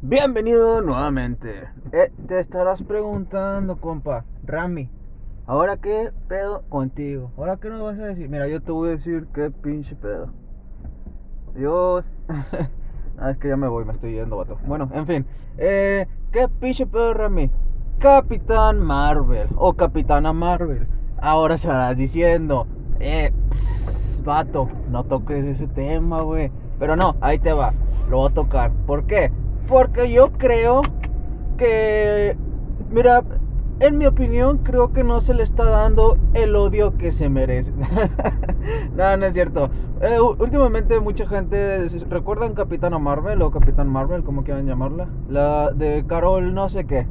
[0.00, 1.68] Bienvenido nuevamente.
[1.90, 4.88] Eh, te estarás preguntando, compa, Rami,
[5.44, 7.32] ¿ahora qué pedo contigo?
[7.36, 8.28] ¿Ahora qué nos vas a decir?
[8.28, 10.30] Mira, yo te voy a decir qué pinche pedo.
[11.56, 12.04] Dios.
[13.18, 14.56] ah, es que ya me voy, me estoy yendo, vato.
[14.68, 15.26] Bueno, en fin.
[15.56, 17.50] Eh, ¿Qué pinche pedo, Rami?
[17.98, 20.86] Capitán Marvel o Capitana Marvel.
[21.20, 22.68] Ahora estarás diciendo,
[23.00, 23.32] eh,
[24.22, 26.52] vato, no toques ese tema, güey.
[26.78, 27.74] Pero no, ahí te va,
[28.08, 28.70] lo voy a tocar.
[28.86, 29.32] ¿Por qué?
[29.68, 30.80] Porque yo creo
[31.58, 32.36] que,
[32.90, 33.22] mira,
[33.80, 37.72] en mi opinión, creo que no se le está dando el odio que se merece.
[38.96, 39.70] no, no es cierto.
[40.00, 45.08] Eh, últimamente mucha gente, ¿recuerdan Capitana Marvel o Capitán Marvel, como quieran llamarla?
[45.28, 47.06] La de Carol no sé qué.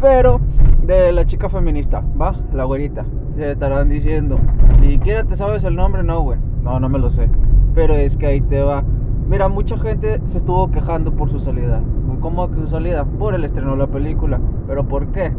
[0.00, 0.40] Pero
[0.82, 2.36] de la chica feminista, ¿va?
[2.52, 3.06] La güerita.
[3.36, 4.38] Se estarán diciendo.
[4.80, 6.38] Ni siquiera te sabes el nombre, no, güey.
[6.62, 7.28] No, no me lo sé.
[7.74, 8.84] Pero es que ahí te va.
[9.28, 11.82] Mira, mucha gente se estuvo quejando por su salida.
[12.20, 13.04] ¿Cómo que su salida?
[13.04, 14.40] Por el estreno de la película.
[14.68, 15.34] ¿Pero por qué?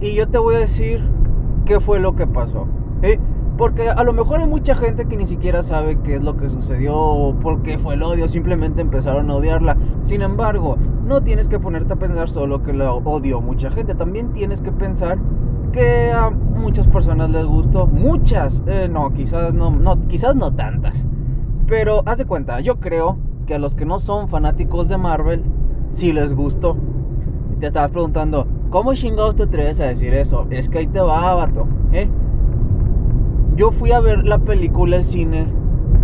[0.00, 1.08] Y yo te voy a decir
[1.64, 2.66] qué fue lo que pasó.
[3.56, 6.50] Porque a lo mejor hay mucha gente que ni siquiera sabe qué es lo que
[6.50, 9.76] sucedió o por qué fue el odio, simplemente empezaron a odiarla.
[10.02, 14.32] Sin embargo, no tienes que ponerte a pensar solo que la odió mucha gente, también
[14.32, 15.18] tienes que pensar
[15.72, 21.04] que a muchas personas les gustó, muchas, eh, no, quizás no, no, quizás no tantas.
[21.66, 25.42] Pero haz de cuenta, yo creo que a los que no son fanáticos de Marvel,
[25.90, 26.76] sí les gustó.
[27.58, 30.46] Te estabas preguntando, ¿cómo chingados te atreves a decir eso?
[30.50, 32.10] Es que ahí te va, vato, ¿eh?
[33.56, 35.46] Yo fui a ver la película al cine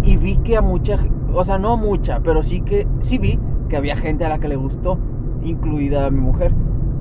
[0.03, 0.97] y vi que a mucha,
[1.35, 4.49] o sea, no mucha, pero sí que, sí vi que había gente a la que
[4.49, 4.99] le gustó,
[5.45, 6.55] incluida mi mujer,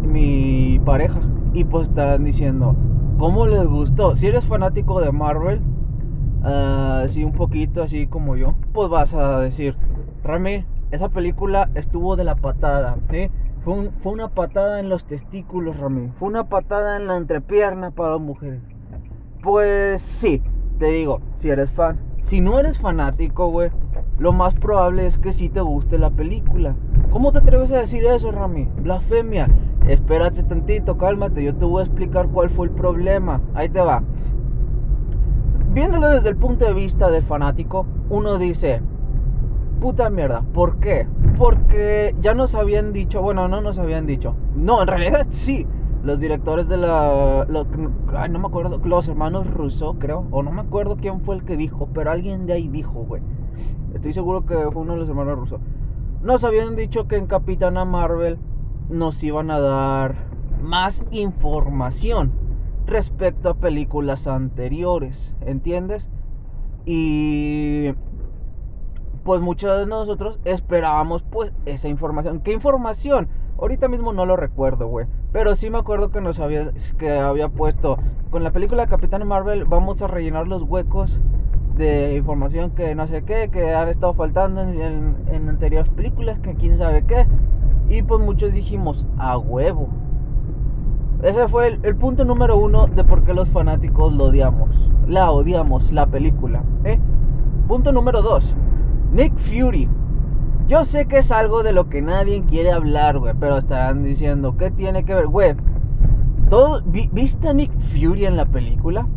[0.03, 1.21] mi pareja.
[1.53, 2.75] Y pues estaban diciendo,
[3.17, 4.17] ¿cómo les gustó?
[4.17, 5.61] Si eres fanático de Marvel,
[6.43, 9.77] así un poquito, así como yo, pues vas a decir,
[10.23, 13.29] Rami, esa película estuvo de la patada, ¿sí?
[13.65, 16.11] Fue, fue, una patada en los testículos, Rami.
[16.17, 18.61] Fue una patada en la entrepierna para las mujeres.
[19.41, 20.41] Pues sí,
[20.79, 21.99] te digo, si eres fan.
[22.21, 23.71] Si no eres fanático, güey,
[24.17, 26.75] lo más probable es que sí te guste la película.
[27.11, 28.69] ¿Cómo te atreves a decir eso, Rami?
[28.77, 29.49] Blasfemia.
[29.87, 33.41] Espérate tantito, cálmate, yo te voy a explicar cuál fue el problema.
[33.53, 34.01] Ahí te va.
[35.73, 38.81] Viéndolo desde el punto de vista del fanático, uno dice,
[39.83, 41.05] puta mierda, ¿por qué?
[41.35, 45.67] Porque ya nos habían dicho, bueno, no nos habían dicho, no, en realidad sí,
[46.03, 47.41] los directores de la,
[48.15, 51.43] ay, no me acuerdo, los hermanos Russo, creo, o no me acuerdo quién fue el
[51.43, 53.21] que dijo, pero alguien de ahí dijo, güey,
[53.93, 55.59] estoy seguro que fue uno de los hermanos Russo,
[56.21, 58.37] nos habían dicho que en Capitana Marvel
[58.87, 60.15] nos iban a dar
[60.63, 62.31] más información
[62.85, 66.09] respecto a películas anteriores, ¿entiendes?
[66.85, 67.93] Y
[69.23, 72.41] pues muchos de nosotros esperábamos pues esa información.
[72.41, 73.27] ¿Qué información?
[73.57, 75.07] Ahorita mismo no lo recuerdo, güey.
[75.31, 77.97] Pero sí me acuerdo que nos había, que había puesto
[78.29, 81.19] con la película Capitán Marvel vamos a rellenar los huecos
[81.77, 86.55] de información que no sé qué, que han estado faltando en, en anteriores películas, que
[86.55, 87.27] quién sabe qué.
[87.89, 89.89] Y pues muchos dijimos, a huevo,
[91.23, 94.91] ese fue el, punto número uno de por qué los fanáticos lo odiamos.
[95.07, 96.63] La odiamos, la película.
[96.83, 96.99] ¿eh?
[97.65, 98.53] Punto número dos.
[99.13, 99.87] Nick Fury.
[100.67, 103.33] Yo sé que es algo de lo que nadie quiere hablar, güey.
[103.39, 105.27] Pero estarán diciendo, ¿qué tiene que ver?
[105.27, 105.55] Güey,
[106.85, 109.07] vi, ¿viste a Nick Fury en la película?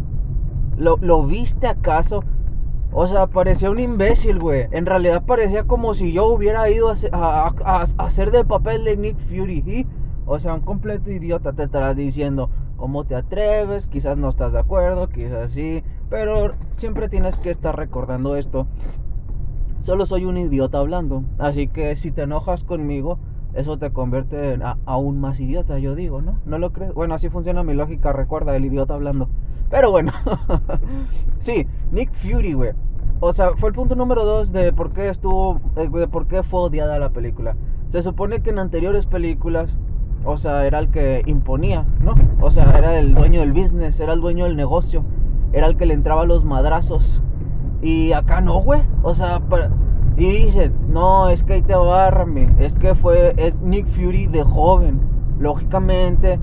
[0.77, 2.23] ¿Lo, ¿Lo viste acaso?
[2.93, 4.69] O sea, parecía un imbécil, güey.
[4.71, 9.19] En realidad parecía como si yo hubiera ido a, a, hacer de papel de Nick
[9.29, 9.65] Fury.
[9.67, 9.87] ¿y?
[10.27, 14.59] O sea, un completo idiota te estará diciendo cómo te atreves, quizás no estás de
[14.59, 18.67] acuerdo, quizás sí, pero siempre tienes que estar recordando esto.
[19.87, 23.21] Solo soy un idiota hablando, así que si te enojas conmigo,
[23.55, 26.41] eso te convierte en aún más idiota, yo digo, ¿no?
[26.45, 26.93] ¿No lo crees?
[26.93, 29.29] Bueno, así funciona mi lógica, recuerda, el idiota hablando.
[29.71, 30.11] Pero bueno,
[31.39, 32.73] sí, Nick Fury, güey.
[33.21, 36.43] O sea, fue el punto número dos de por qué estuvo, eh, de por qué
[36.43, 37.55] fue odiada la película.
[37.91, 39.77] Se supone que en anteriores películas
[40.25, 42.17] o sea, era el que imponía, ¿no?
[42.41, 45.05] O sea, era el dueño del business, era el dueño del negocio,
[45.53, 47.23] era el que le entraba los madrazos.
[47.83, 48.83] Y acá no, güey.
[49.03, 49.41] O sea,
[50.17, 52.47] y dicen, no, es que ahí te Rami.
[52.59, 55.01] es que fue, es Nick Fury de joven.
[55.39, 56.39] Lógicamente,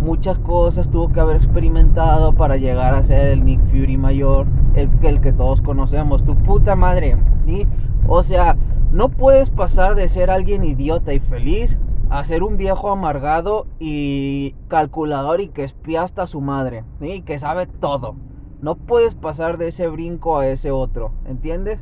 [0.00, 4.90] muchas cosas tuvo que haber experimentado para llegar a ser el Nick Fury mayor, el,
[5.02, 7.18] el que todos conocemos, tu puta madre.
[7.46, 7.66] ¿sí?
[8.08, 8.56] O sea,
[8.90, 11.78] no puedes pasar de ser alguien idiota y feliz
[12.10, 17.38] a ser un viejo amargado y calculador y que espía hasta su madre, y que
[17.38, 18.16] sabe todo.
[18.64, 21.80] No puedes pasar de ese brinco a ese otro, ¿entiendes?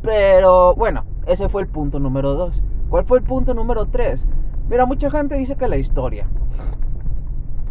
[0.00, 2.62] Pero bueno, ese fue el punto número dos.
[2.88, 4.26] ¿Cuál fue el punto número 3?
[4.70, 6.30] Mira, mucha gente dice que la historia.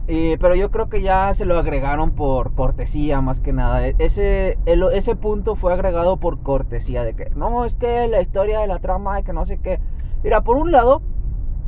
[0.06, 3.88] pero yo creo que ya se lo agregaron por cortesía más que nada.
[3.88, 8.60] E, ese, ese punto fue agregado por cortesía de que no, es que la historia
[8.60, 9.80] de la trama y que no sé qué.
[10.24, 11.02] Mira, por un lado,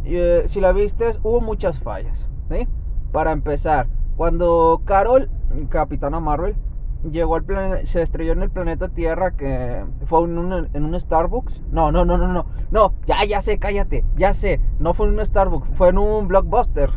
[0.05, 2.29] eh, si la viste, hubo muchas fallas.
[2.51, 2.67] ¿sí?
[3.11, 5.31] Para empezar, cuando Carol,
[5.69, 6.55] Capitana Marvel,
[7.11, 11.61] llegó al planeta, se estrelló en el planeta Tierra que fue en un, Starbucks.
[11.71, 12.45] No, no, no, no, no.
[12.71, 14.05] No, ya, ya sé, cállate.
[14.15, 14.59] Ya sé.
[14.79, 16.89] No fue en un Starbucks, fue en un blockbuster.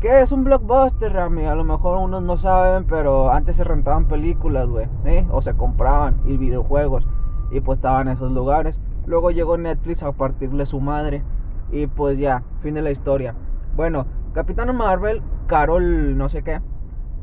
[0.00, 1.44] ¿Qué es un blockbuster, Rami?
[1.44, 4.88] A lo mejor unos no saben, pero antes se rentaban películas, güey.
[5.04, 5.26] ¿eh?
[5.30, 7.06] O se compraban y videojuegos.
[7.50, 8.80] Y pues estaban en esos lugares.
[9.06, 11.22] Luego llegó Netflix a partirle su madre.
[11.70, 13.34] Y pues ya, fin de la historia.
[13.76, 16.60] Bueno, Capitana Marvel, Carol, no sé qué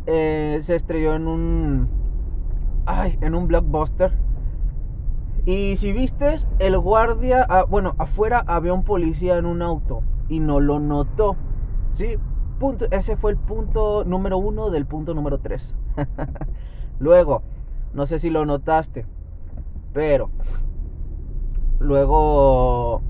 [0.08, 1.90] eh, se estrelló en un.
[2.86, 4.14] Ay, en un blockbuster.
[5.46, 7.46] Y si vistes, el guardia.
[7.48, 10.04] Ah, bueno, afuera había un policía en un auto.
[10.30, 11.36] Y no lo notó.
[11.92, 12.18] Sí,
[12.58, 15.76] punto, ese fue el punto número uno del punto número tres.
[17.00, 17.44] luego,
[17.94, 19.06] no sé si lo notaste.
[19.94, 20.30] Pero.
[21.80, 23.02] Luego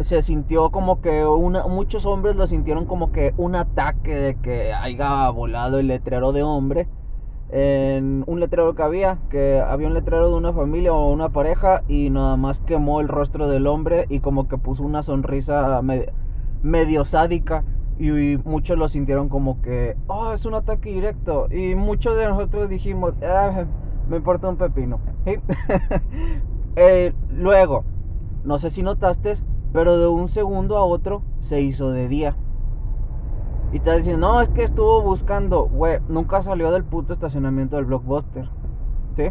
[0.00, 4.72] se sintió como que una, muchos hombres lo sintieron como que un ataque de que
[4.72, 6.88] haya volado el letrero de hombre
[7.50, 11.82] en un letrero que había, que había un letrero de una familia o una pareja
[11.86, 15.80] y nada más quemó el rostro del hombre y como que puso una sonrisa
[16.62, 17.64] medio, sádica
[17.98, 22.68] y, muchos lo sintieron como que, oh, es un ataque directo y muchos de nosotros
[22.68, 23.64] dijimos, ah,
[24.08, 25.00] me importa un pepino.
[26.78, 27.86] Eh, luego,
[28.44, 29.36] no sé si notaste,
[29.76, 32.34] pero de un segundo a otro se hizo de día.
[33.74, 37.84] Y te diciendo, no, es que estuvo buscando, güey, nunca salió del puto estacionamiento del
[37.84, 38.48] blockbuster.
[39.16, 39.24] ¿Sí?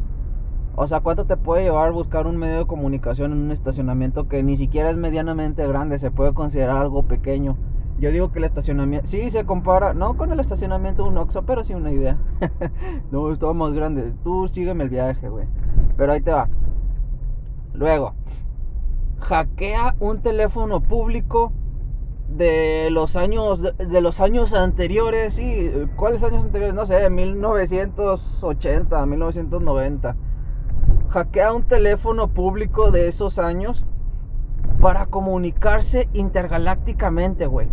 [0.76, 4.44] O sea, ¿cuánto te puede llevar buscar un medio de comunicación en un estacionamiento que
[4.44, 5.98] ni siquiera es medianamente grande?
[5.98, 7.58] Se puede considerar algo pequeño.
[7.98, 11.42] Yo digo que el estacionamiento, sí se compara, no con el estacionamiento de un Oxxo,
[11.42, 12.20] pero sí una idea.
[13.12, 14.14] no, estaba más grande.
[14.24, 15.48] Tú sígueme el viaje, güey.
[15.98, 16.50] Pero ahí te va.
[17.74, 18.14] Luego,
[19.20, 21.54] hackea un teléfono público
[22.30, 26.76] de los años de, los años anteriores, sí, ¿cuáles años anteriores?
[26.76, 30.16] No sé, 1980, 1990.
[31.10, 33.86] Hackea un teléfono público de esos años
[34.82, 37.68] para comunicarse intergalácticamente, güey.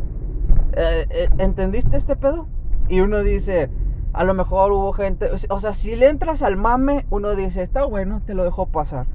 [0.75, 2.47] Eh, eh, ¿Entendiste este pedo?
[2.89, 3.71] Y uno dice,
[4.13, 7.85] a lo mejor hubo gente, o sea, si le entras al mame, uno dice, está
[7.85, 9.07] bueno, te lo dejo pasar.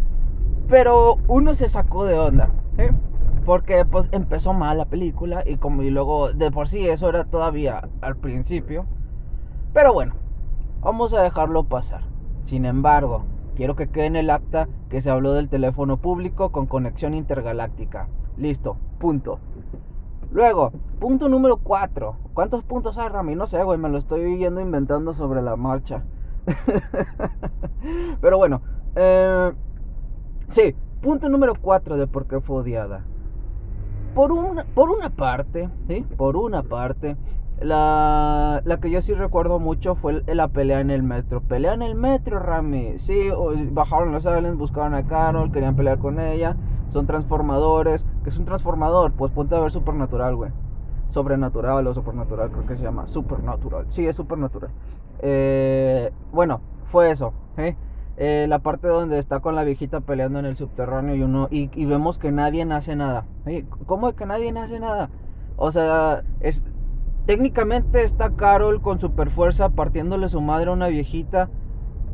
[0.69, 2.49] Pero uno se sacó de onda,
[3.45, 7.23] Porque pues empezó mal la película y como y luego de por sí eso era
[7.23, 8.85] todavía al principio.
[9.73, 10.15] Pero bueno,
[10.81, 12.01] vamos a dejarlo pasar.
[12.43, 13.23] Sin embargo,
[13.55, 18.09] quiero que quede en el acta que se habló del teléfono público con conexión intergaláctica.
[18.37, 19.39] Listo, punto.
[20.31, 22.17] Luego, punto número 4.
[22.33, 23.35] ¿Cuántos puntos hay, Rami?
[23.35, 26.03] No sé, güey, me lo estoy yendo inventando sobre la marcha.
[28.21, 28.61] Pero bueno,
[28.95, 29.53] eh,
[30.49, 33.03] Sí, punto número 4 de por qué fue odiada.
[34.15, 36.05] Por una, por una parte, ¿sí?
[36.17, 37.17] Por una parte,
[37.59, 41.41] la, la que yo sí recuerdo mucho fue la pelea en el metro.
[41.41, 42.97] Pelea en el metro, Rami.
[42.97, 43.29] Sí,
[43.71, 46.55] bajaron los aliens, buscaron a Carol, querían pelear con ella.
[46.89, 48.05] Son transformadores.
[48.23, 49.11] ¿Qué es un transformador?
[49.13, 50.51] Pues ponte a ver supernatural, güey.
[51.09, 53.07] Sobrenatural o supernatural, creo que se llama.
[53.07, 53.85] Supernatural.
[53.89, 54.71] Sí, es supernatural.
[55.19, 57.33] Eh, bueno, fue eso.
[57.57, 57.75] ¿sí?
[58.19, 61.85] Eh, la parte donde está con la viejita peleando en el subterráneo y uno y,
[61.85, 63.27] vemos que nadie hace nada.
[63.85, 65.11] ¿Cómo es que nadie hace nada?
[65.55, 66.63] O sea, es,
[67.27, 71.51] técnicamente está Carol con super fuerza partiéndole su madre a una viejita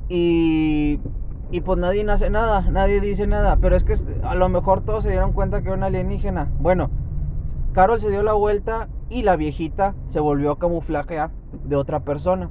[0.10, 1.00] y,
[1.52, 3.56] y pues nadie hace nada, nadie dice nada.
[3.62, 6.52] Pero es que a lo mejor todos se dieron cuenta que era una alienígena.
[6.60, 6.90] Bueno,
[7.72, 11.32] Carol se dio la vuelta y la viejita se volvió a camuflajear
[11.64, 12.50] de otra persona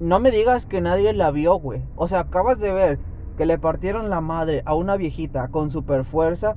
[0.00, 1.82] no me digas que nadie la vio, güey.
[1.96, 2.98] O sea, acabas de ver
[3.36, 6.56] que le partieron la madre a una viejita con super fuerza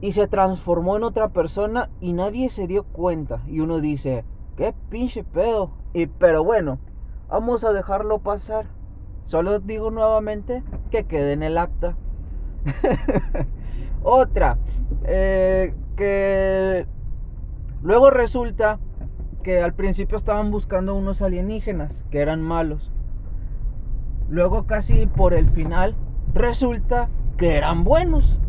[0.00, 3.42] y se transformó en otra persona y nadie se dio cuenta.
[3.46, 4.24] Y uno dice,
[4.56, 5.70] qué pinche pedo.
[5.92, 6.78] Y pero bueno,
[7.28, 8.66] vamos a dejarlo pasar.
[9.24, 11.96] Solo digo nuevamente que quede en el acta.
[14.02, 14.58] Otra,
[15.04, 16.86] eh, que
[17.82, 18.78] luego resulta
[19.44, 22.90] que al principio estaban buscando unos alienígenas que eran malos.
[24.28, 25.94] Luego casi por el final
[26.32, 28.40] resulta que eran buenos.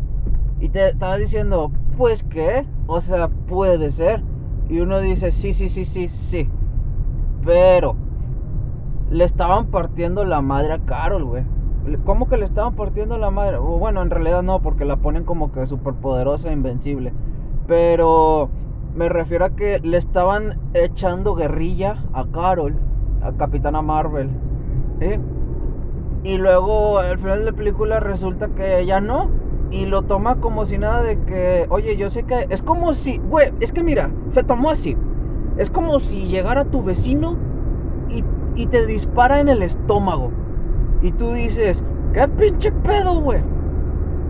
[0.58, 4.22] Y te estaba diciendo, pues qué, o sea, puede ser.
[4.68, 6.48] Y uno dice, sí, sí, sí, sí, sí.
[7.44, 7.94] Pero
[9.10, 11.44] le estaban partiendo la madre a Carol, güey.
[12.04, 13.58] ¿Cómo que le estaban partiendo la madre?
[13.58, 17.12] bueno, en realidad no, porque la ponen como que súper poderosa e invencible.
[17.68, 18.50] Pero
[18.96, 22.74] me refiero a que le estaban echando guerrilla a Carol,
[23.22, 24.30] a Capitana Marvel.
[25.00, 25.20] ¿eh?
[26.24, 29.30] Y luego al final de la película resulta que ella no.
[29.70, 32.46] Y lo toma como si nada de que, oye, yo sé que...
[32.50, 34.96] Es como si, güey, es que mira, se tomó así.
[35.58, 37.36] Es como si llegara tu vecino
[38.08, 38.24] y,
[38.54, 40.30] y te dispara en el estómago.
[41.02, 41.82] Y tú dices,
[42.14, 43.42] ¿qué pinche pedo, güey?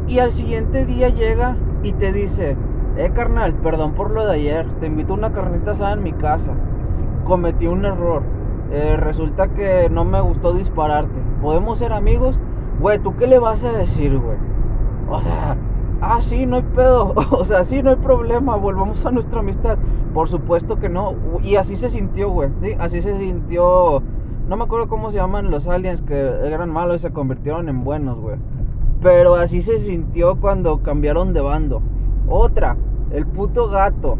[0.08, 2.56] Y al siguiente día llega y te dice,
[2.96, 4.66] eh, carnal, perdón por lo de ayer.
[4.80, 6.52] Te invito a una carnita asada en mi casa.
[7.24, 8.22] Cometí un error.
[8.70, 11.14] Eh, resulta que no me gustó dispararte.
[11.42, 12.38] ¿Podemos ser amigos?
[12.80, 14.36] Güey, ¿tú qué le vas a decir, güey?
[15.08, 15.56] O sea,
[16.00, 17.14] ah, sí, no hay pedo.
[17.30, 18.56] O sea, sí, no hay problema.
[18.56, 19.78] Volvamos a nuestra amistad.
[20.14, 21.14] Por supuesto que no.
[21.42, 22.50] Y así se sintió, güey.
[22.62, 22.72] ¿sí?
[22.78, 24.02] Así se sintió.
[24.48, 27.84] No me acuerdo cómo se llaman los aliens que eran malos y se convirtieron en
[27.84, 28.36] buenos, güey.
[29.02, 31.82] Pero así se sintió cuando cambiaron de bando.
[32.28, 32.76] Otra,
[33.10, 34.18] el puto gato.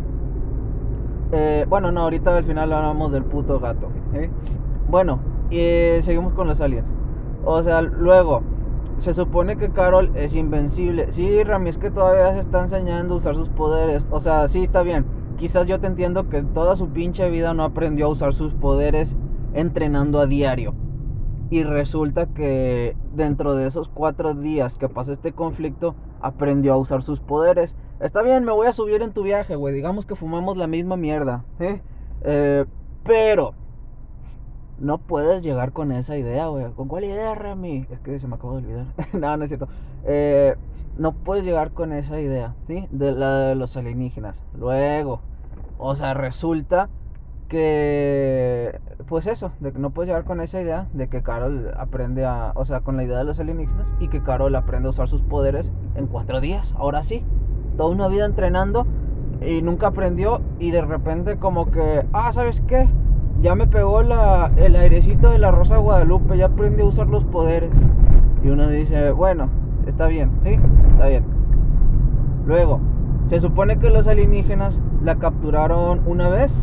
[1.33, 3.89] Eh, bueno, no, ahorita al final hablamos del puto gato.
[4.15, 4.31] ¿eh?
[4.89, 5.21] Bueno,
[5.51, 6.89] y seguimos con los aliens.
[7.45, 8.43] O sea, luego,
[8.99, 11.13] se supone que Carol es invencible.
[11.13, 14.07] Sí, Rami, es que todavía se está enseñando a usar sus poderes.
[14.11, 15.05] O sea, sí, está bien.
[15.37, 19.17] Quizás yo te entiendo que toda su pinche vida no aprendió a usar sus poderes
[19.53, 20.75] entrenando a diario.
[21.51, 27.03] Y resulta que dentro de esos cuatro días que pasó este conflicto, aprendió a usar
[27.03, 27.77] sus poderes.
[28.01, 29.75] Está bien, me voy a subir en tu viaje, güey.
[29.75, 31.45] Digamos que fumamos la misma mierda.
[31.61, 31.81] ¿eh?
[33.05, 33.55] Pero
[34.79, 36.71] no puedes llegar con esa idea, güey.
[36.73, 37.87] ¿Con cuál idea, Rami?
[37.91, 38.87] Es que se me acabó de olvidar.
[39.13, 39.69] no, no es cierto.
[40.05, 40.55] Eh,
[40.99, 42.87] no puedes llegar con esa idea, ¿sí?
[42.91, 44.43] De la de los alienígenas.
[44.59, 45.21] Luego,
[45.79, 46.89] o sea, resulta
[47.49, 52.25] que, pues eso, de que no puedes llegar con esa idea de que Carol aprende
[52.25, 55.09] a, o sea, con la idea de los alienígenas y que Carol aprende a usar
[55.09, 56.75] sus poderes en cuatro días.
[56.77, 57.25] Ahora sí,
[57.77, 58.87] toda una vida entrenando
[59.47, 62.89] y nunca aprendió y de repente como que, ah, ¿sabes qué?
[63.43, 67.25] Ya me pegó la, el airecito de la Rosa Guadalupe, ya aprendí a usar los
[67.25, 67.71] poderes.
[68.43, 69.51] Y uno dice, bueno,
[69.87, 70.59] está bien, ¿sí?
[70.93, 71.25] Está bien.
[72.47, 72.81] Luego,
[73.27, 76.63] se supone que los alienígenas la capturaron una vez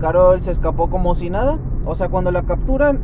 [0.00, 1.58] Carol se escapó como si nada.
[1.84, 3.00] O sea, cuando la capturan,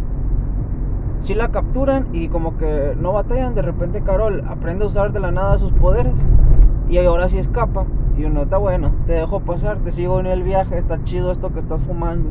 [1.20, 5.20] si la capturan y como que no batallan, de repente Carol aprende a usar de
[5.20, 6.14] la nada sus poderes.
[6.88, 7.86] Y ahora sí escapa.
[8.16, 11.52] Y uno está bueno, te dejo pasar, te sigo en el viaje, está chido esto
[11.52, 12.30] que estás fumando.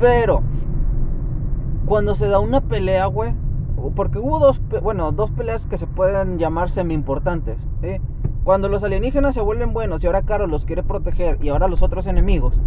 [0.00, 0.42] Pero,
[1.86, 3.34] cuando se da una pelea, güey,
[3.94, 7.58] porque hubo dos, bueno, dos peleas que se pueden llamar semi importantes.
[8.44, 11.82] Cuando los alienígenas se vuelven buenos y ahora Carol los quiere proteger y ahora los
[11.82, 12.60] otros enemigos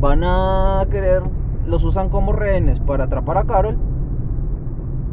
[0.00, 1.22] van a querer,
[1.66, 3.78] los usan como rehenes para atrapar a Carol.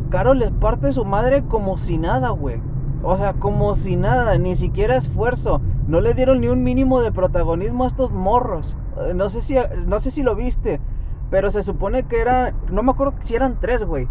[0.10, 2.60] Carol les parte su madre como si nada, güey.
[3.04, 5.62] O sea, como si nada, ni siquiera esfuerzo.
[5.88, 8.76] No le dieron ni un mínimo de protagonismo a estos morros.
[9.00, 10.80] Eh, no sé si, no sé si lo viste,
[11.30, 14.08] pero se supone que eran, no me acuerdo si eran tres, güey.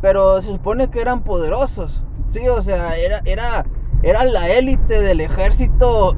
[0.00, 2.02] Pero se supone que eran poderosos.
[2.28, 3.66] Sí, o sea, era, era,
[4.02, 6.16] era la élite del ejército,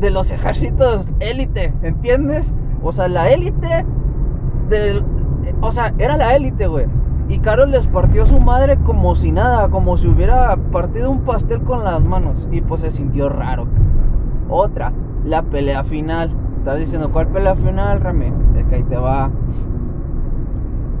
[0.00, 2.52] de los ejércitos élite, ¿entiendes?
[2.82, 3.86] O sea, la élite
[4.68, 5.04] del...
[5.60, 6.86] O sea, era la élite, güey.
[7.32, 11.62] Y Carol les partió su madre como si nada, como si hubiera partido un pastel
[11.62, 12.46] con las manos.
[12.52, 13.66] Y pues se sintió raro.
[14.50, 14.92] Otra,
[15.24, 16.30] la pelea final.
[16.58, 18.30] Estás diciendo, ¿cuál pelea final, Rami?
[18.54, 19.30] Es que ahí te va.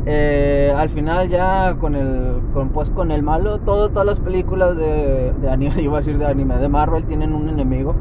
[0.06, 4.74] Eh, al final ya con el con, pues con el malo todo, todas las películas
[4.78, 7.94] de, de anime iba a decir de anime de Marvel tienen un enemigo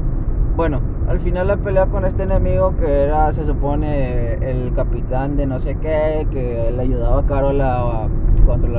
[0.56, 0.82] bueno
[1.12, 5.60] al final la pelea con este enemigo que era, se supone, el capitán de no
[5.60, 8.08] sé qué, que le ayudaba a Carol a,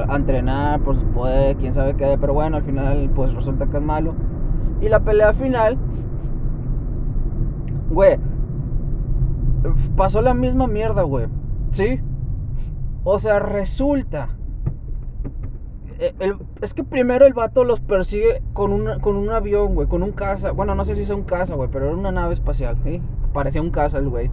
[0.09, 3.77] a entrenar por su poder, quién sabe qué, pero bueno, al final pues resulta que
[3.77, 4.15] es malo.
[4.81, 5.77] Y la pelea final,
[7.91, 8.19] güey,
[9.95, 11.27] pasó la misma mierda, güey.
[11.69, 12.01] ¿Sí?
[13.05, 14.31] O sea, resulta
[16.03, 20.11] eh, es que primero el vato los persigue con, con un avión, güey, con un
[20.11, 20.51] caza.
[20.51, 23.01] Bueno, no sé si es un caza, güey, pero era una nave espacial, ¿sí?
[23.33, 24.29] Parecía un caza el güey.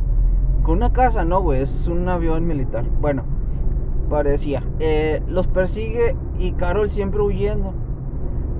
[0.63, 2.85] Con una casa, no, güey, es un avión militar.
[2.99, 3.23] Bueno,
[4.09, 4.63] parecía.
[4.79, 7.73] Eh, los persigue y Carol siempre huyendo.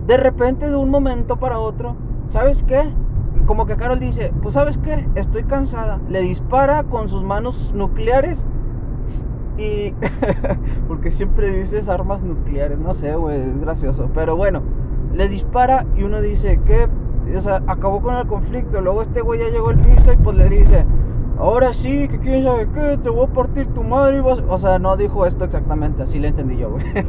[0.06, 1.96] De repente, de un momento para otro,
[2.28, 2.94] ¿sabes qué?
[3.48, 6.00] Como que Carol dice, pues sabes qué, estoy cansada.
[6.10, 8.46] Le dispara con sus manos nucleares
[9.60, 9.94] y.
[10.88, 14.10] porque siempre dices armas nucleares, no sé, güey, es gracioso.
[14.14, 14.62] Pero bueno,
[15.14, 16.88] le dispara y uno dice, ¿qué?
[17.36, 18.82] O sea, acabó con el conflicto.
[18.82, 20.86] Luego este güey ya llegó al piso y pues le dice,
[21.38, 24.22] ahora sí, que quién sabe qué, te voy a partir tu madre.
[24.22, 26.86] O sea, no dijo esto exactamente, así le entendí yo, güey.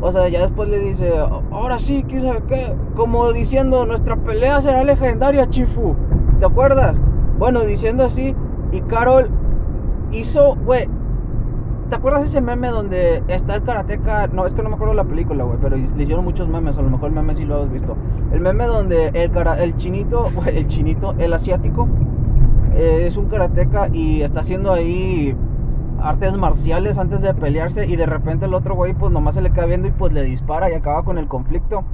[0.00, 1.12] O sea, ya después le dice,
[1.50, 2.76] ahora sí, ¿quién sabe qué?
[2.94, 5.96] Como diciendo, nuestra pelea será legendaria, Chifu.
[6.38, 7.00] ¿Te acuerdas?
[7.36, 8.32] Bueno, diciendo así,
[8.70, 9.28] y Carol
[10.12, 10.88] hizo, güey,
[11.88, 14.26] ¿Te acuerdas ese meme donde está el karateca?
[14.26, 16.82] No, es que no me acuerdo la película, güey, pero le hicieron muchos memes, a
[16.82, 17.96] lo mejor el meme sí lo has visto.
[18.30, 21.88] El meme donde el, cara, el chinito, el chinito, el asiático,
[22.74, 25.34] eh, es un karateca y está haciendo ahí
[26.02, 29.50] artes marciales antes de pelearse y de repente el otro güey pues nomás se le
[29.50, 31.84] queda viendo y pues le dispara y acaba con el conflicto.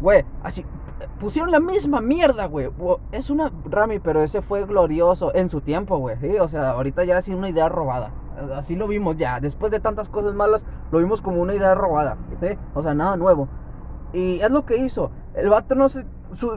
[0.00, 0.66] Güey, así,
[1.20, 2.70] pusieron la misma mierda, güey.
[3.12, 6.16] Es una Rami, pero ese fue glorioso en su tiempo, güey.
[6.40, 8.10] O sea, ahorita ya es una idea robada
[8.54, 9.40] así lo vimos ya.
[9.40, 12.16] Después de tantas cosas malas, lo vimos como una idea robada.
[12.74, 13.48] O sea, nada nuevo.
[14.12, 15.10] Y es lo que hizo.
[15.34, 16.04] El vato no se,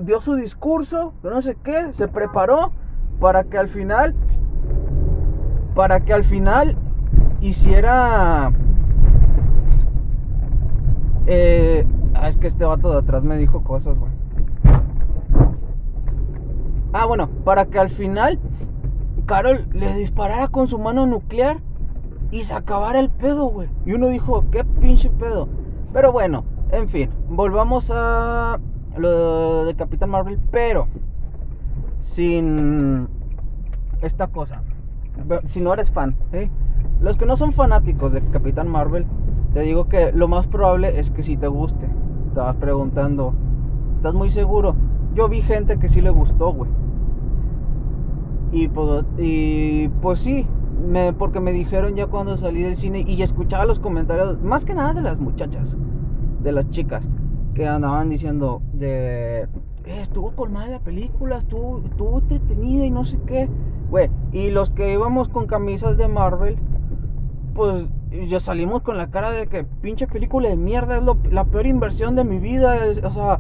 [0.02, 2.72] dio su discurso, no sé qué, se preparó
[3.20, 4.16] para que al final,
[5.76, 6.76] para que al final
[7.42, 8.52] hiciera...
[11.26, 11.86] Eh,
[12.16, 14.12] ah, es que este vato de atrás me dijo cosas, güey.
[16.92, 18.40] Ah, bueno, para que al final
[19.26, 21.60] Carol le disparara con su mano nuclear
[22.34, 23.70] y se acabara el pedo, güey.
[23.86, 25.48] Y uno dijo, qué pinche pedo.
[25.94, 28.60] Pero bueno, en fin, volvamos a
[28.98, 30.88] lo de Capitán Marvel, pero
[32.02, 33.08] sin
[34.02, 34.64] esta cosa.
[35.46, 36.50] Si no eres fan, ¿eh?
[37.02, 39.06] los que no son fanáticos de Capitán Marvel,
[39.54, 41.88] te digo que lo más probable es que si te guste.
[42.30, 43.36] Estabas preguntando,
[43.98, 44.76] ¿estás muy seguro?
[45.14, 46.72] Yo vi gente que sí le gustó, güey.
[48.52, 50.48] Y pues, y pues sí,
[50.82, 54.74] me, porque me dijeron ya cuando salí del cine y escuchaba los comentarios, más que
[54.74, 55.76] nada de las muchachas,
[56.42, 57.08] de las chicas,
[57.54, 59.48] que andaban diciendo de, eh,
[59.86, 63.50] estuvo colmada la película, estuvo, estuvo entretenida y no sé qué,
[63.90, 66.58] güey, y los que íbamos con camisas de Marvel,
[67.54, 67.88] pues
[68.28, 72.16] ya salimos con la cara de que pinche película de mierda es la peor inversión
[72.16, 73.40] de mi vida, o sea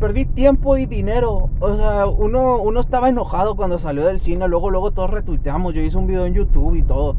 [0.00, 1.50] perdí tiempo y dinero.
[1.60, 4.48] O sea, uno, uno estaba enojado cuando salió del cine.
[4.48, 5.74] Luego, luego todos retuiteamos.
[5.74, 7.14] Yo hice un video en YouTube y todo.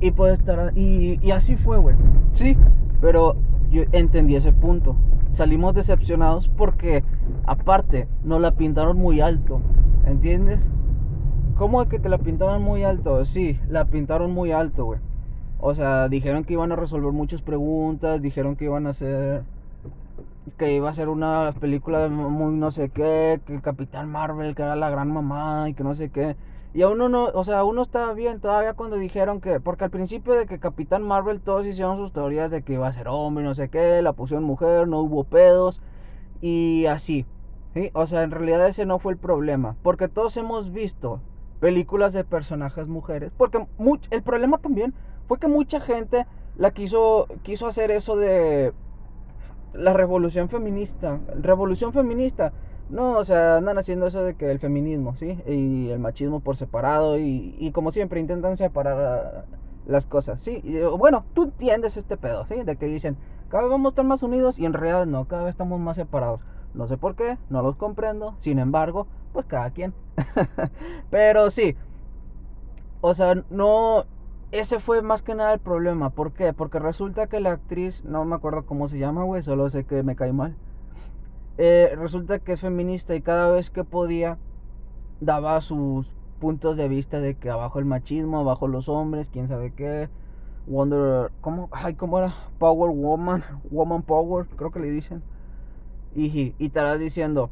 [0.00, 0.76] Y puede estar.
[0.76, 1.96] Y, y así fue, güey.
[2.30, 2.56] Sí,
[3.00, 3.36] pero
[3.70, 4.94] yo entendí ese punto.
[5.32, 7.02] Salimos decepcionados porque,
[7.44, 9.60] aparte, nos la pintaron muy alto.
[10.06, 10.68] ¿Entiendes?
[11.56, 13.24] ¿Cómo es que te la pintaron muy alto?
[13.24, 15.00] Sí, la pintaron muy alto, güey.
[15.58, 19.44] O sea, dijeron que iban a resolver muchas preguntas, dijeron que iban a hacer
[20.56, 24.62] que iba a ser una película muy no sé qué, que el Capitán Marvel, que
[24.62, 26.36] era la gran mamá y que no sé qué.
[26.74, 29.90] Y a uno no, o sea, uno estaba bien todavía cuando dijeron que, porque al
[29.90, 33.44] principio de que Capitán Marvel todos hicieron sus teorías de que iba a ser hombre,
[33.44, 35.82] no sé qué, la pusieron mujer, no hubo pedos
[36.40, 37.26] y así.
[37.74, 37.90] ¿sí?
[37.92, 41.20] O sea, en realidad ese no fue el problema, porque todos hemos visto
[41.60, 43.64] películas de personajes mujeres, porque
[44.10, 44.94] el problema también
[45.28, 46.26] fue que mucha gente
[46.56, 48.72] la quiso, quiso hacer eso de
[49.74, 51.20] la revolución feminista.
[51.40, 52.52] Revolución feminista.
[52.90, 55.38] No, o sea, andan haciendo eso de que el feminismo, ¿sí?
[55.46, 59.46] Y el machismo por separado y, como siempre intentan separar
[59.86, 60.60] las cosas, ¿sí?
[60.62, 62.62] Y, bueno, tú entiendes este pedo, ¿sí?
[62.64, 63.16] De que dicen,
[63.48, 65.96] cada vez vamos a estar más unidos y en realidad no, cada vez estamos más
[65.96, 66.40] separados.
[66.74, 69.94] No sé por qué, no los comprendo, sin embargo, pues cada quien.
[71.10, 71.76] Pero sí,
[73.00, 74.04] o sea, no,
[74.52, 76.10] ese fue más que nada el problema.
[76.10, 76.52] ¿Por qué?
[76.52, 80.02] Porque resulta que la actriz, no me acuerdo cómo se llama, güey, solo sé que
[80.02, 80.54] me cae mal.
[81.56, 84.38] Eh, resulta que es feminista y cada vez que podía
[85.20, 86.06] daba sus
[86.38, 90.10] puntos de vista de que abajo el machismo, abajo los hombres, quién sabe qué.
[90.66, 91.70] Wonder, ¿cómo?
[91.72, 92.34] Ay, ¿cómo era?
[92.58, 95.22] Power Woman, Woman Power, creo que le dicen.
[96.14, 97.48] Y, y estarás diciendo,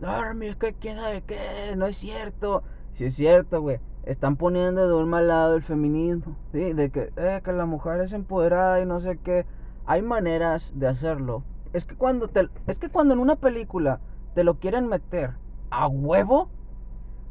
[0.00, 2.62] no, es que quién sabe qué, no es cierto.
[2.94, 6.72] Si es cierto, güey están poniendo de un mal lado el feminismo, ¿sí?
[6.72, 9.46] De que, eh, que la mujer es empoderada y no sé qué.
[9.86, 11.42] Hay maneras de hacerlo.
[11.72, 14.00] Es que cuando te, es que cuando en una película
[14.34, 15.34] te lo quieren meter
[15.70, 16.50] a huevo,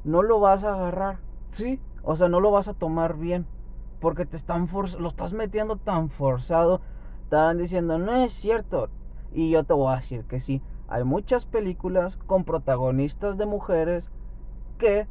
[0.03, 1.79] no lo vas a agarrar, ¿sí?
[2.01, 3.45] O sea, no lo vas a tomar bien.
[3.99, 4.67] Porque te están
[4.99, 6.81] lo estás metiendo tan forzado.
[7.23, 8.89] Están diciendo, no es cierto.
[9.31, 10.61] Y yo te voy a decir que sí.
[10.89, 14.11] Hay muchas películas con protagonistas de mujeres
[14.77, 15.07] que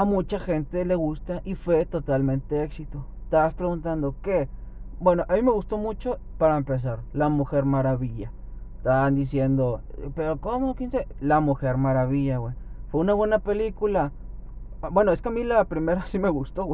[0.00, 3.04] a mucha gente le gusta y fue totalmente éxito.
[3.24, 4.48] Estabas preguntando qué.
[4.98, 8.32] Bueno, a mí me gustó mucho para empezar, La Mujer Maravilla.
[8.78, 9.82] Estaban diciendo,
[10.14, 10.74] pero ¿cómo?
[10.74, 11.06] ¿Quién se?
[11.20, 12.40] La Mujer Maravilla.
[12.90, 14.10] Fue una buena película.
[14.90, 16.66] Bueno, es que a mí la primera sí me gustó,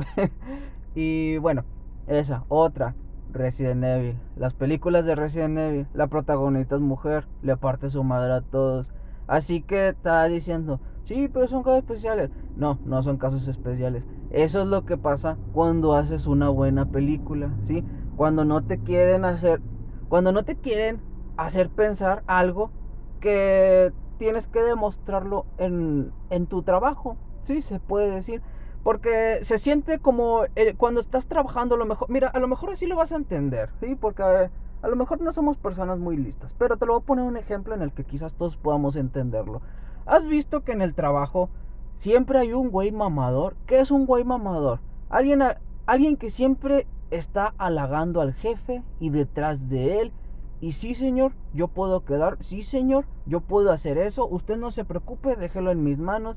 [0.95, 1.65] y bueno,
[2.07, 2.95] esa, otra.
[3.33, 4.17] Resident Evil.
[4.37, 5.89] Las películas de Resident Evil.
[5.95, 7.27] La protagonista es mujer.
[7.43, 8.93] Le parte su madre a todos.
[9.27, 12.31] Así que estaba diciendo, Sí, pero son casos especiales.
[12.57, 14.05] No, no son casos especiales.
[14.31, 17.85] Eso es lo que pasa cuando haces una buena película, ¿sí?
[18.17, 19.63] Cuando no te quieren hacer
[20.09, 21.03] Cuando no te quieren
[21.37, 22.73] hacer pensar algo
[23.21, 27.19] que tienes que demostrarlo en, en tu trabajo.
[27.43, 28.43] Sí, se puede decir.
[28.83, 32.71] Porque se siente como eh, cuando estás trabajando, a lo mejor, mira, a lo mejor
[32.71, 33.97] así lo vas a entender, ¿sí?
[33.97, 34.51] Porque a,
[34.83, 37.37] a lo mejor no somos personas muy listas, pero te lo voy a poner un
[37.37, 39.63] ejemplo en el que quizás todos podamos entenderlo.
[40.07, 41.51] ¿Has visto que en el trabajo
[41.97, 43.57] siempre hay un güey mamador?
[43.67, 44.81] ¿Qué es un güey mamador?
[45.09, 45.43] Alguien,
[45.87, 50.13] alguien que siempre está halagando al jefe y detrás de él.
[50.61, 52.39] Y sí, señor, yo puedo quedar.
[52.41, 54.29] Sí, señor, yo puedo hacer eso.
[54.29, 56.37] Usted no se preocupe, déjelo en mis manos.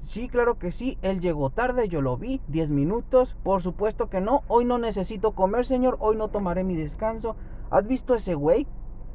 [0.00, 3.36] Sí, claro que sí, él llegó tarde, yo lo vi, 10 minutos.
[3.42, 7.36] Por supuesto que no, hoy no necesito comer, señor, hoy no tomaré mi descanso.
[7.70, 8.66] ¿Has visto ese güey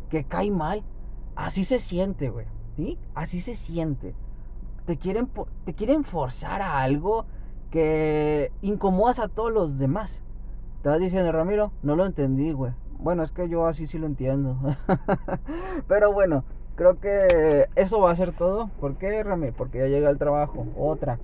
[0.10, 0.84] que cae mal?
[1.36, 2.46] Así se siente, güey.
[2.80, 2.98] ¿Sí?
[3.14, 4.16] Así se siente.
[4.86, 5.30] Te quieren,
[5.66, 7.26] te quieren forzar a algo
[7.72, 10.22] que incomodas a todos los demás.
[10.82, 12.72] Te vas diciendo, Ramiro, no lo entendí, güey.
[12.98, 14.58] Bueno, es que yo así sí lo entiendo.
[15.90, 18.70] Pero bueno, creo que eso va a ser todo.
[18.80, 19.52] ¿Por qué, Rami?
[19.52, 20.66] Porque ya llega el trabajo.
[20.78, 21.20] Otra.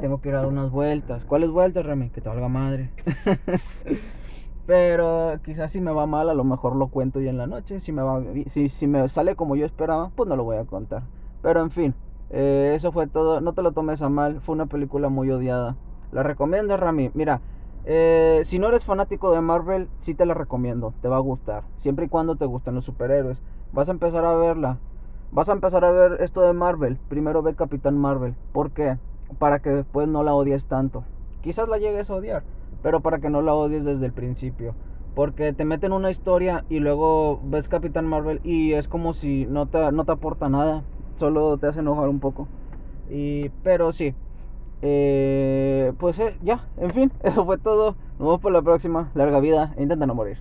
[0.00, 1.24] Tengo que ir a dar unas vueltas.
[1.24, 2.10] ¿Cuáles vueltas, Rami?
[2.10, 2.90] Que te valga madre.
[4.66, 7.80] Pero quizás si me va mal, a lo mejor lo cuento ya en la noche.
[7.80, 10.64] Si me, va, si, si me sale como yo esperaba, pues no lo voy a
[10.64, 11.02] contar.
[11.42, 11.94] Pero en fin,
[12.30, 13.40] eh, eso fue todo.
[13.40, 14.40] No te lo tomes a mal.
[14.40, 15.76] Fue una película muy odiada.
[16.12, 17.10] La recomiendo, Rami.
[17.14, 17.40] Mira,
[17.84, 20.94] eh, si no eres fanático de Marvel, sí te la recomiendo.
[21.02, 21.64] Te va a gustar.
[21.76, 23.38] Siempre y cuando te gusten los superhéroes
[23.74, 24.78] vas a empezar a verla.
[25.32, 26.96] Vas a empezar a ver esto de Marvel.
[27.08, 28.34] Primero ve Capitán Marvel.
[28.52, 28.98] ¿Por qué?
[29.38, 31.04] Para que después no la odies tanto.
[31.42, 32.44] Quizás la llegues a odiar,
[32.84, 34.74] pero para que no la odies desde el principio.
[35.14, 39.64] Porque te meten una historia y luego ves Capitán Marvel y es como si no
[39.66, 40.84] te, no te aporta nada.
[41.14, 42.46] Solo te hace enojar un poco.
[43.10, 44.14] Y, pero sí.
[44.82, 47.96] Eh, pues eh, ya, en fin, eso fue todo.
[48.18, 49.10] Nos vemos por la próxima.
[49.14, 50.36] Larga vida intenta no morir.